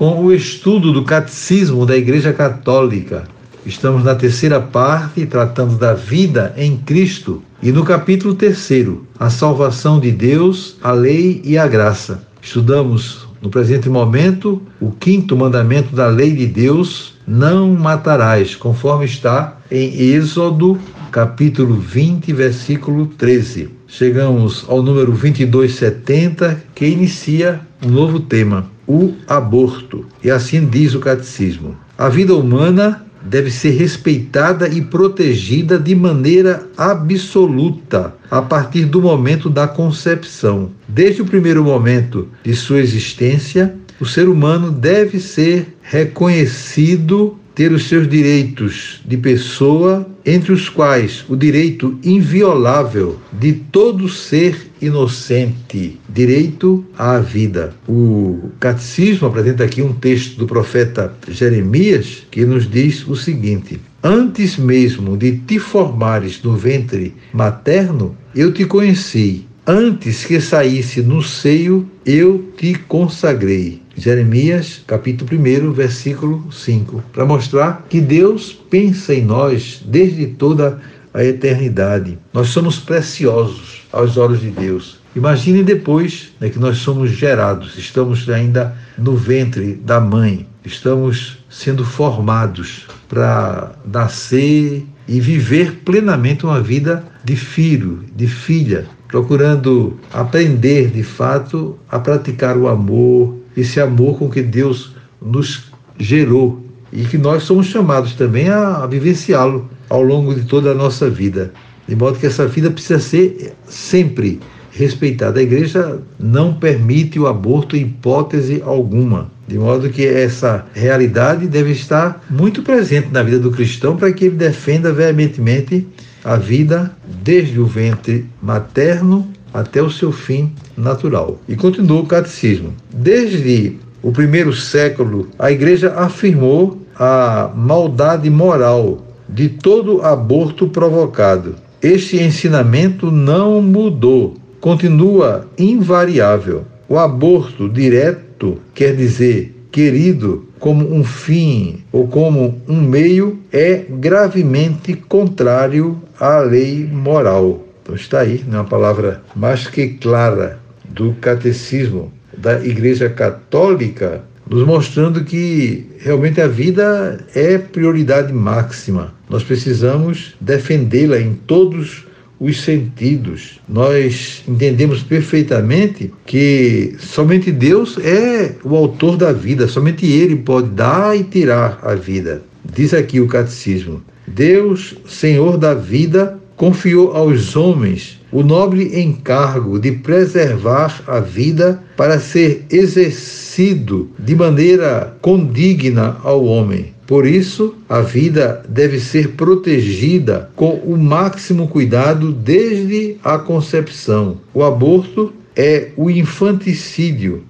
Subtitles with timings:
[0.00, 3.24] com o estudo do Catecismo da Igreja Católica.
[3.66, 10.00] Estamos na terceira parte, tratando da vida em Cristo, e no capítulo terceiro, a salvação
[10.00, 12.26] de Deus, a lei e a graça.
[12.40, 19.58] Estudamos no presente momento o quinto mandamento da lei de Deus: não matarás, conforme está
[19.70, 20.78] em Êxodo,
[21.10, 23.68] capítulo 20, versículo 13.
[23.86, 30.04] Chegamos ao número 2270, que inicia um novo tema o aborto.
[30.24, 36.66] E assim diz o catecismo: a vida humana deve ser respeitada e protegida de maneira
[36.76, 40.70] absoluta a partir do momento da concepção.
[40.88, 47.88] Desde o primeiro momento de sua existência, o ser humano deve ser reconhecido ter os
[47.88, 56.82] seus direitos de pessoa, entre os quais o direito inviolável de todo ser inocente, direito
[56.96, 57.74] à vida.
[57.86, 64.56] O catecismo apresenta aqui um texto do profeta Jeremias que nos diz o seguinte: Antes
[64.56, 69.44] mesmo de te formares no ventre materno, eu te conheci.
[69.66, 73.82] Antes que saísse no seio, eu te consagrei.
[74.00, 80.80] Jeremias, capítulo 1, versículo 5, para mostrar que Deus pensa em nós desde toda
[81.12, 82.16] a eternidade.
[82.32, 84.98] Nós somos preciosos aos olhos de Deus.
[85.14, 91.84] Imagine depois né, que nós somos gerados, estamos ainda no ventre da mãe, estamos sendo
[91.84, 101.02] formados para nascer e viver plenamente uma vida de filho, de filha, procurando aprender de
[101.02, 107.44] fato a praticar o amor, esse amor com que Deus nos gerou e que nós
[107.44, 111.52] somos chamados também a, vivenciá-lo ao longo de toda a nossa vida.
[111.86, 114.40] De modo que essa vida precisa ser sempre
[114.72, 115.40] respeitada.
[115.40, 119.30] A igreja não permite o aborto em hipótese alguma.
[119.46, 124.26] De modo que essa realidade deve estar muito presente na vida do cristão para que
[124.26, 125.86] ele defenda veementemente
[126.24, 131.38] a vida desde o ventre materno até o seu fim natural.
[131.48, 132.72] E continua o catecismo.
[132.92, 141.56] Desde o primeiro século, a igreja afirmou a maldade moral de todo aborto provocado.
[141.82, 146.64] Este ensinamento não mudou, continua invariável.
[146.88, 154.94] O aborto direto quer dizer querido como um fim ou como um meio é gravemente
[154.94, 157.64] contrário à lei moral.
[157.90, 164.64] Então está aí, né, uma palavra mais que clara do catecismo da Igreja Católica, nos
[164.64, 169.12] mostrando que realmente a vida é prioridade máxima.
[169.28, 172.06] Nós precisamos defendê-la em todos
[172.38, 173.60] os sentidos.
[173.68, 181.18] Nós entendemos perfeitamente que somente Deus é o autor da vida, somente Ele pode dar
[181.18, 182.42] e tirar a vida.
[182.64, 189.92] Diz aqui o catecismo: Deus, Senhor da vida, confiou aos homens o nobre encargo de
[189.92, 196.92] preservar a vida para ser exercido de maneira condigna ao homem.
[197.06, 204.36] Por isso, a vida deve ser protegida com o máximo cuidado desde a concepção.
[204.52, 207.42] O aborto é o infanticídio,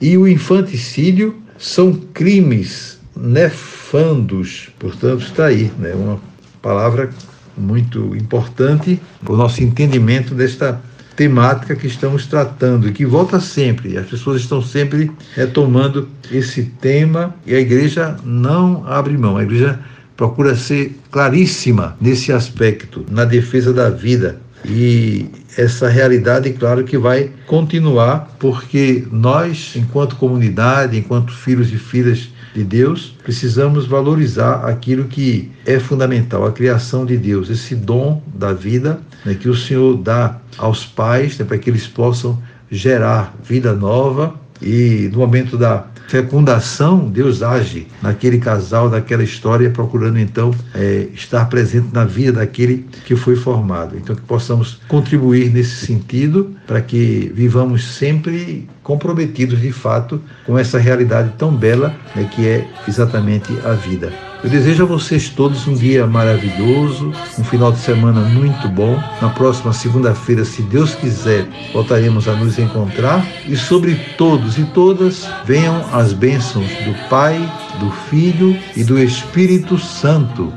[0.00, 4.68] e o infanticídio são crimes nefandos.
[4.78, 5.94] Portanto, está aí, né?
[5.94, 6.20] uma
[6.62, 7.10] palavra
[7.56, 10.80] muito importante o nosso entendimento desta
[11.16, 13.96] temática que estamos tratando e que volta sempre.
[13.96, 19.38] As pessoas estão sempre retomando esse tema e a igreja não abre mão.
[19.38, 19.80] A igreja
[20.16, 24.38] procura ser claríssima nesse aspecto, na defesa da vida.
[24.64, 25.26] E
[25.56, 32.64] essa realidade, claro que vai continuar, porque nós, enquanto comunidade, enquanto filhos e filhas de
[32.64, 38.98] Deus, precisamos valorizar aquilo que é fundamental, a criação de Deus, esse dom da vida
[39.24, 44.34] né, que o Senhor dá aos pais né, para que eles possam gerar vida nova
[44.62, 51.44] e no momento da fecundação, Deus age naquele casal, naquela história, procurando então é, estar
[51.46, 53.96] presente na vida daquele que foi formado.
[53.96, 60.78] Então, que possamos contribuir nesse sentido para que vivamos sempre comprometidos de fato com essa
[60.78, 64.12] realidade tão bela né, que é exatamente a vida.
[64.46, 68.96] Eu desejo a vocês todos um dia maravilhoso, um final de semana muito bom.
[69.20, 73.26] Na próxima segunda-feira, se Deus quiser, voltaremos a nos encontrar.
[73.44, 77.36] E sobre todos e todas, venham as bênçãos do Pai,
[77.80, 80.52] do Filho e do Espírito Santo.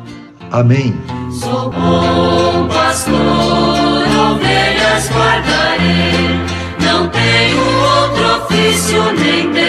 [0.51, 0.95] Amém.
[1.31, 3.15] Sou bom pastor,
[4.33, 6.37] ovelhas guardarei,
[6.79, 9.68] não tenho outro ofício nem terei.